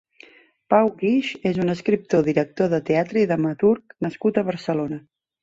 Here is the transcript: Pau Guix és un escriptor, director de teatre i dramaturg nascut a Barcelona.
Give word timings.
Pau 0.73 0.87
Guix 1.01 1.29
és 1.49 1.59
un 1.65 1.73
escriptor, 1.73 2.23
director 2.29 2.73
de 2.73 2.81
teatre 2.89 3.23
i 3.25 3.27
dramaturg 3.33 3.95
nascut 4.09 4.43
a 4.43 4.47
Barcelona. 4.51 5.01